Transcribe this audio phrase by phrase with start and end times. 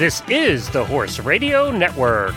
[0.00, 2.34] This is the Horse Radio Network.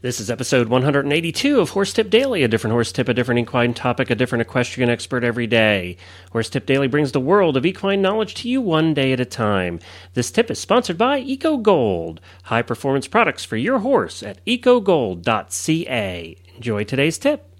[0.00, 3.74] This is episode 182 of Horse Tip Daily, a different horse tip, a different equine
[3.74, 5.98] topic, a different equestrian expert every day.
[6.30, 9.26] Horse Tip Daily brings the world of equine knowledge to you one day at a
[9.26, 9.78] time.
[10.14, 16.36] This tip is sponsored by Eco Gold, high performance products for your horse at ecogold.ca.
[16.56, 17.51] Enjoy today's tip.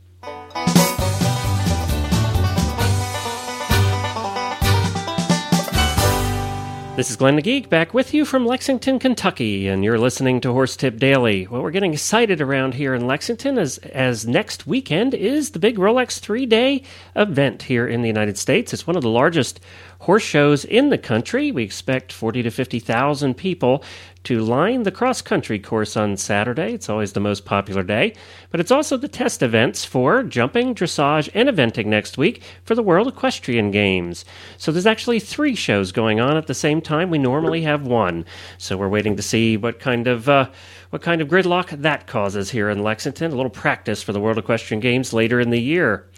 [7.03, 10.53] This is Glenn the Geek back with you from Lexington, Kentucky, and you're listening to
[10.53, 11.49] Horse Tip Daily.
[11.49, 15.79] Well, we're getting excited around here in Lexington as, as next weekend is the big
[15.79, 16.85] Rolex three day
[17.17, 18.73] event here in the United States.
[18.73, 19.59] It's one of the largest
[20.03, 21.53] horse shows in the country.
[21.53, 23.85] We expect 40 to 50,000 people
[24.25, 26.75] to line the cross country course on Saturday.
[26.75, 28.15] It's always the most popular day,
[28.51, 32.83] but it's also the test events for jumping, dressage, and eventing next week for the
[32.83, 34.25] World Equestrian Games.
[34.59, 37.09] So there's actually three shows going on at the same time.
[37.09, 38.25] We normally have one.
[38.59, 40.51] So we're waiting to see what kind of uh,
[40.91, 43.31] what kind of gridlock that causes here in Lexington.
[43.31, 46.09] A little practice for the World Equestrian Games later in the year.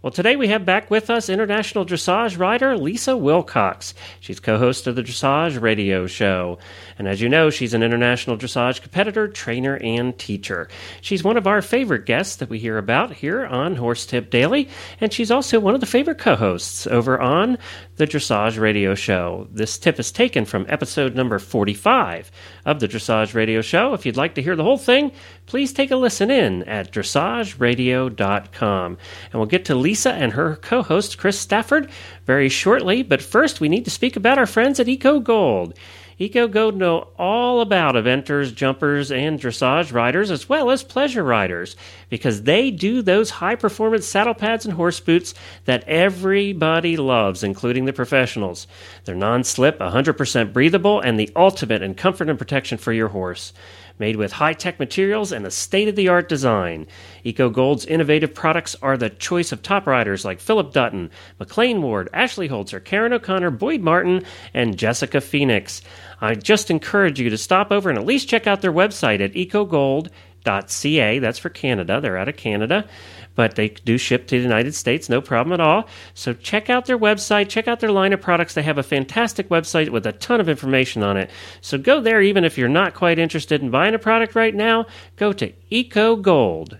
[0.00, 3.94] Well, today we have back with us international dressage rider Lisa Wilcox.
[4.20, 6.60] She's co host of the Dressage Radio Show.
[7.00, 10.68] And as you know, she's an international dressage competitor, trainer, and teacher.
[11.00, 14.68] She's one of our favorite guests that we hear about here on Horse Tip Daily.
[15.00, 17.58] And she's also one of the favorite co hosts over on
[17.98, 19.48] the Dressage Radio Show.
[19.50, 22.30] This tip is taken from episode number 45
[22.64, 23.92] of the Dressage Radio Show.
[23.92, 25.10] If you'd like to hear the whole thing,
[25.46, 28.92] please take a listen in at dressageradio.com.
[28.92, 31.90] And we'll get to Lisa and her co host, Chris Stafford,
[32.24, 33.02] very shortly.
[33.02, 35.74] But first, we need to speak about our friends at Eco Gold.
[36.20, 41.76] Eco Gold know all about eventers, jumpers, and dressage riders, as well as pleasure riders,
[42.08, 45.32] because they do those high performance saddle pads and horse boots
[45.64, 48.66] that everybody loves, including the professionals.
[49.04, 53.52] They're non slip, 100% breathable, and the ultimate in comfort and protection for your horse
[53.98, 56.86] made with high tech materials and a state of the art design.
[57.24, 61.10] EcoGold's innovative products are the choice of top riders like Philip Dutton,
[61.40, 65.82] McLain Ward, Ashley Holzer, Karen O'Connor, Boyd Martin, and Jessica Phoenix.
[66.20, 69.34] I just encourage you to stop over and at least check out their website at
[69.34, 71.18] ecogold.ca.
[71.18, 72.00] That's for Canada.
[72.00, 72.88] They're out of Canada
[73.38, 75.86] but they do ship to the United States, no problem at all.
[76.12, 78.54] So check out their website, check out their line of products.
[78.54, 81.30] They have a fantastic website with a ton of information on it.
[81.60, 84.86] So go there, even if you're not quite interested in buying a product right now,
[85.14, 86.78] go to ecogold.ca.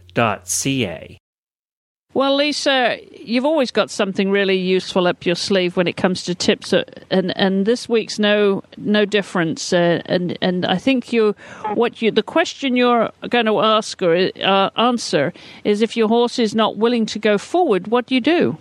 [2.19, 6.35] Well, Lisa, you've always got something really useful up your sleeve when it comes to
[6.35, 9.73] tips, uh, and and this week's no no difference.
[9.73, 11.37] Uh, and and I think you
[11.75, 16.41] what you the question you're going to ask or uh, answer is if your horse
[16.41, 18.59] is not willing to go forward, what do you do?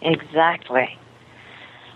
[0.00, 0.96] Exactly.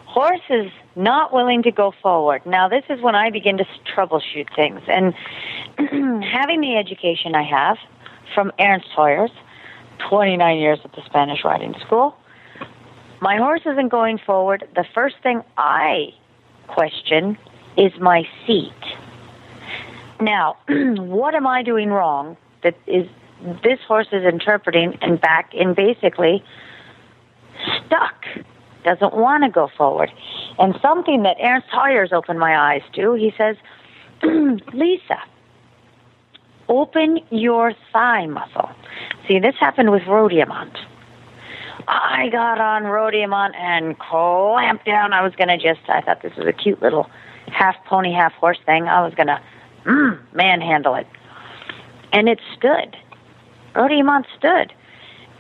[0.07, 2.45] Horses not willing to go forward.
[2.45, 5.15] Now, this is when I begin to troubleshoot things, and
[6.25, 7.77] having the education I have
[8.35, 9.31] from Ernst Hoyos
[10.09, 12.17] 29 years at the Spanish Riding School.
[13.21, 14.69] My horse isn't going forward.
[14.75, 16.13] The first thing I
[16.69, 17.39] question
[17.77, 18.73] is my seat.
[20.21, 23.07] Now, what am I doing wrong that is
[23.63, 26.43] this horse is interpreting and back in basically
[27.85, 28.25] stuck,
[28.85, 30.11] doesn't want to go forward.
[30.59, 33.57] And something that Ernst Hoyos opened my eyes to, he says,
[34.73, 35.19] Lisa,
[36.69, 38.71] open your thigh muscle.
[39.29, 40.77] See, this happened with Rhodiamont.
[41.89, 45.13] I got on Rhodiamont and clamped down.
[45.13, 47.09] I was going to just, I thought this was a cute little
[47.49, 48.85] half pony, half horse thing.
[48.89, 49.41] I was going to
[49.85, 51.07] mm, manhandle it.
[52.13, 52.97] And it stood.
[53.75, 54.73] Rhodiamont stood.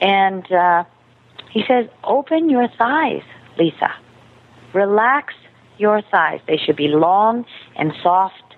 [0.00, 0.84] And uh,
[1.50, 3.22] he says, open your thighs,
[3.58, 3.92] Lisa.
[4.72, 5.34] Relax
[5.78, 6.40] your thighs.
[6.46, 7.44] They should be long
[7.76, 8.56] and soft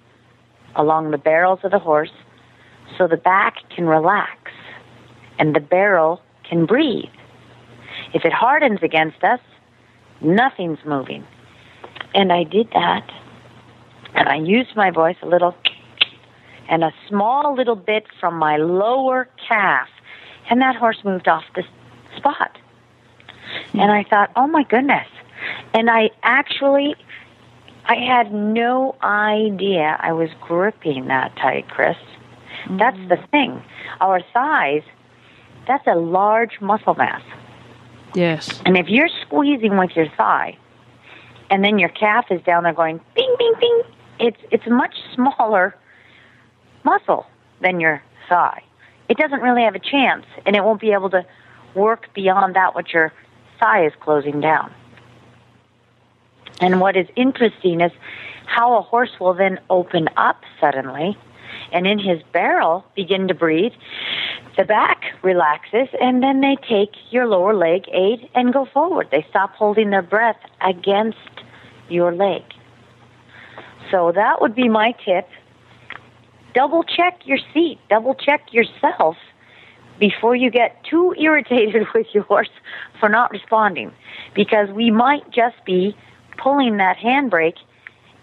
[0.74, 2.12] along the barrels of the horse
[2.96, 4.50] so the back can relax
[5.38, 7.10] and the barrel can breathe.
[8.14, 9.40] If it hardens against us,
[10.20, 11.26] nothing's moving.
[12.14, 13.10] And I did that.
[14.14, 15.54] And I used my voice a little
[16.68, 19.88] and a small little bit from my lower calf.
[20.50, 21.64] And that horse moved off the
[22.16, 22.58] spot.
[23.72, 25.06] And I thought, oh my goodness.
[25.72, 26.94] And I actually,
[27.84, 31.96] I had no idea I was gripping that tight, Chris.
[32.70, 33.08] That's mm-hmm.
[33.08, 33.62] the thing.
[34.00, 34.82] Our thighs,
[35.68, 37.22] that's a large muscle mass.
[38.14, 38.60] Yes.
[38.64, 40.56] And if you're squeezing with your thigh,
[41.50, 43.82] and then your calf is down there going bing, bing, bing,
[44.18, 45.76] it's it's a much smaller
[46.84, 47.26] muscle
[47.60, 48.62] than your thigh.
[49.08, 51.24] It doesn't really have a chance, and it won't be able to
[51.74, 53.12] work beyond that what your
[53.60, 54.72] thigh is closing down.
[56.60, 57.92] And what is interesting is
[58.46, 61.16] how a horse will then open up suddenly
[61.72, 63.72] and in his barrel begin to breathe.
[64.58, 69.06] The back relaxes and then they take your lower leg aid and go forward.
[69.12, 71.16] They stop holding their breath against
[71.88, 72.42] your leg.
[73.88, 75.28] So that would be my tip.
[76.54, 79.16] Double check your seat, double check yourself
[80.00, 82.50] before you get too irritated with your horse
[82.98, 83.92] for not responding
[84.34, 85.96] because we might just be
[86.36, 87.58] pulling that handbrake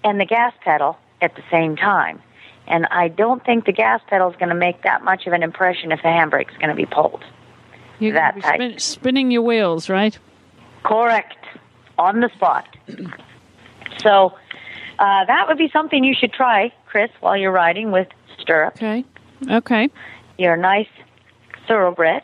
[0.03, 2.21] and the gas pedal at the same time.
[2.67, 5.43] And I don't think the gas pedal is going to make that much of an
[5.43, 7.23] impression if the handbrake is going to be pulled.
[7.99, 10.17] You're that be spin, spinning your wheels, right?
[10.83, 11.37] Correct.
[11.97, 12.67] On the spot.
[13.99, 14.33] So
[14.99, 18.07] uh, that would be something you should try, Chris, while you're riding with
[18.39, 18.77] stirrups.
[18.77, 19.03] Okay.
[19.49, 19.89] Okay.
[20.37, 20.87] You're a nice
[21.67, 22.21] thoroughbred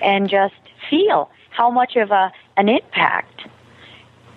[0.00, 0.54] and just
[0.88, 3.48] feel how much of a an impact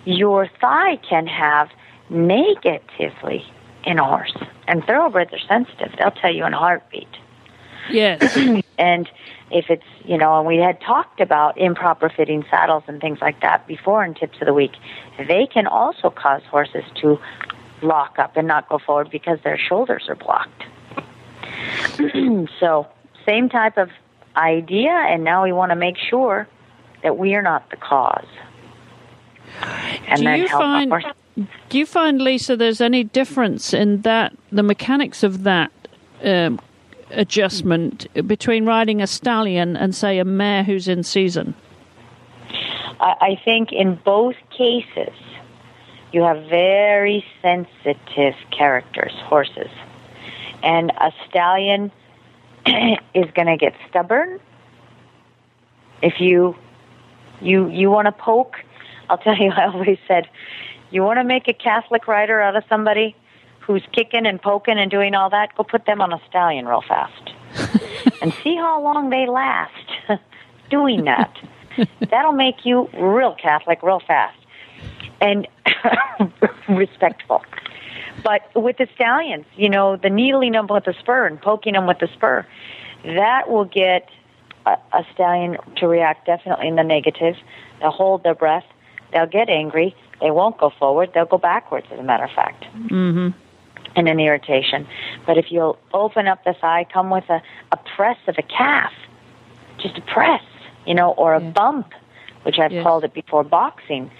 [0.04, 1.68] your thigh can have
[2.10, 3.44] negatively
[3.84, 4.36] in a horse.
[4.68, 5.92] And thoroughbreds are sensitive.
[5.98, 7.08] They'll tell you in a heartbeat.
[7.90, 8.36] Yes.
[8.78, 9.10] And
[9.50, 13.40] if it's, you know, and we had talked about improper fitting saddles and things like
[13.40, 14.70] that before in Tips of the Week,
[15.26, 17.18] they can also cause horses to
[17.82, 20.62] lock up and not go forward because their shoulders are blocked.
[22.60, 22.86] so,
[23.26, 23.90] same type of
[24.36, 26.46] idea, and now we want to make sure
[27.02, 28.28] that we are not the cause.
[30.06, 31.14] And Do then you help find- our horse.
[31.68, 35.70] Do you find, Lisa, there's any difference in that, the mechanics of that
[36.24, 36.60] um,
[37.10, 41.54] adjustment between riding a stallion and, say, a mare who's in season?
[43.00, 45.14] I, think in both cases,
[46.12, 49.70] you have very sensitive characters, horses.
[50.62, 51.92] And a stallion
[52.66, 54.40] is going to get stubborn.
[56.02, 56.56] If you
[57.40, 58.56] you you want to poke,
[59.08, 59.50] I'll tell you.
[59.56, 60.28] I always said,
[60.90, 63.14] you want to make a Catholic rider out of somebody
[63.60, 65.54] who's kicking and poking and doing all that.
[65.56, 67.30] Go put them on a stallion real fast,
[68.22, 69.72] and see how long they last
[70.70, 71.36] doing that.
[72.10, 74.38] That'll make you real Catholic real fast
[75.20, 75.46] and
[76.68, 77.42] respectful.
[78.24, 81.86] But with the stallions, you know, the needling them with the spur and poking them
[81.86, 82.46] with the spur,
[83.04, 84.08] that will get
[84.66, 87.36] a, a stallion to react definitely in the negative.
[87.80, 88.64] They'll hold their breath.
[89.12, 89.94] They'll get angry.
[90.20, 91.10] They won't go forward.
[91.14, 92.64] They'll go backwards, as a matter of fact.
[92.64, 93.28] Mm-hmm.
[93.96, 94.86] And an irritation.
[95.26, 97.40] But if you'll open up the thigh, come with a,
[97.72, 98.92] a press of a calf,
[99.80, 100.42] just a press,
[100.86, 101.50] you know, or a Yeah.
[101.50, 101.92] bump,
[102.42, 104.10] which I've called it before boxing,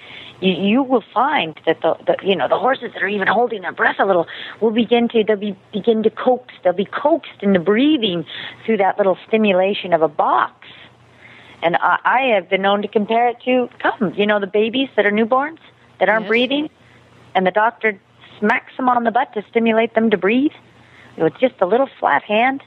[0.41, 3.63] you, you will find that the, the you know the horses that are even holding
[3.63, 4.27] their breath a little
[4.61, 8.25] will begin to they'll be begin to coax they'll be coaxed into breathing
[8.65, 10.67] through that little stimulation of a box.
[11.63, 14.89] And I, I have been known to compare it to come you know the babies
[14.97, 15.59] that are newborns
[15.99, 16.29] that aren't Yes.
[16.29, 16.71] breathing,
[17.35, 17.99] and the doctor
[18.39, 20.53] smacks them on the butt to stimulate them to breathe
[21.17, 22.63] with just a little flat hand.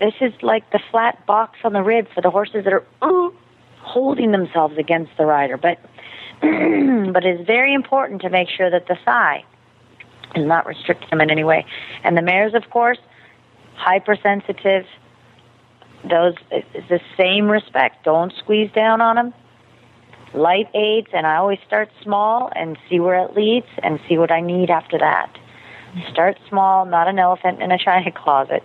[0.00, 3.34] This is like the flat box on the rib for the horses that are ooh,
[3.80, 5.56] holding themselves against the rider.
[5.56, 5.78] But
[6.40, 9.44] but it's very important to make sure that the thigh
[10.34, 11.66] is not restricting them in any way.
[12.02, 12.98] And the mares, of course,
[13.74, 14.86] hypersensitive.
[16.08, 18.04] Those is the same respect.
[18.04, 19.34] Don't squeeze down on them.
[20.32, 24.30] Light aids, and I always start small and see where it leads, and see what
[24.30, 25.36] I need after that.
[26.12, 28.62] Start small, not an elephant in a china closet.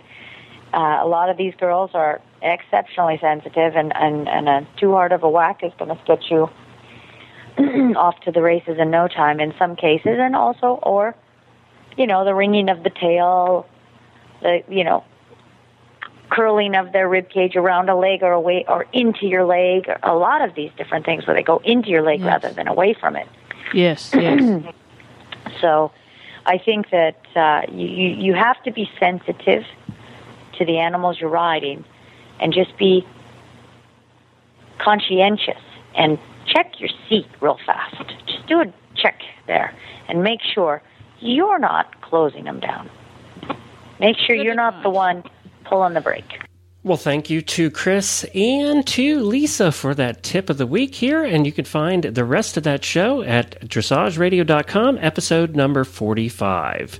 [0.74, 5.12] Uh, a lot of these girls are exceptionally sensitive, and, and, and a too hard
[5.12, 6.50] of a whack is going to get you
[7.96, 11.16] off to the races in no time in some cases, and also, or,
[11.98, 13.66] you know, the wringing of the tail,
[14.42, 15.04] the, you know,
[16.30, 19.90] curling of their rib cage around a leg or away or into your leg.
[20.04, 22.28] A lot of these different things where they go into your leg Yes.
[22.28, 23.28] rather than away from it.
[23.74, 24.64] Yes, yes.
[25.62, 25.92] So
[26.46, 29.64] I think that uh, you, you have to be sensitive
[30.58, 31.86] to the animals you're riding
[32.40, 33.06] and just be
[34.80, 35.62] conscientious
[35.96, 37.96] and check your seat real fast.
[38.28, 39.74] Just do a check there
[40.08, 40.82] and make sure
[41.20, 42.90] you're not closing them down.
[44.00, 45.24] Make sure Good you're not the advice.
[45.70, 46.42] One on the brake.
[46.86, 51.24] Well, thank you to Chris and to Lisa for that tip of the week here.
[51.24, 57.00] And you can find the rest of that show at dressageradio.com, episode number 45.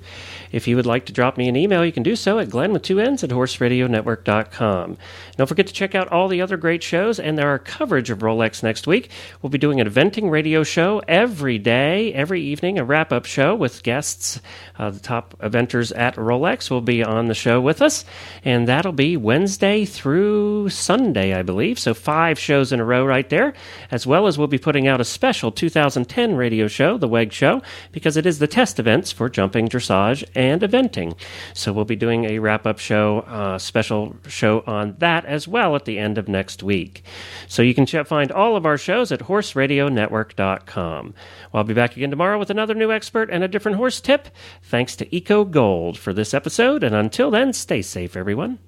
[0.56, 2.72] If you would like to drop me an email, you can do so at glenn
[2.72, 4.98] with two N's at horseradionetwork.com.
[5.36, 8.64] Don't forget to check out all the other great shows and our coverage of Rolex
[8.64, 9.10] next week.
[9.42, 13.54] We'll be doing an eventing radio show every day, every evening, a wrap up show
[13.54, 14.40] with guests.
[14.80, 18.06] Uh, the top eventers at Rolex will be on the show with us,
[18.46, 21.80] and that'll be Wednesday through Sunday, I believe.
[21.80, 23.54] So, five shows in a row right there,
[23.92, 27.62] as well as we'll be putting out a special 2010 radio show, The WEG Show,
[27.92, 31.18] because it is the test events for jumping, dressage, and eventing.
[31.54, 35.76] So, we'll be doing a wrap up show, uh, special show on that as well
[35.76, 37.04] at the end of next week.
[37.48, 41.14] So, you can ch- find all of our shows at horseradionetwork.com.
[41.52, 44.30] Well, I'll be back again tomorrow with another new expert and a different horse tip.
[44.64, 48.60] Thanks to Eco Gold for this episode, and until then, stay safe, everyone.